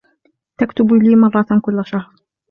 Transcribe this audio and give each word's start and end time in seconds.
تكتب 0.57 0.93
لي 0.93 1.15
مرةً 1.15 1.45
كل 1.61 1.81
شهر. 1.85 2.13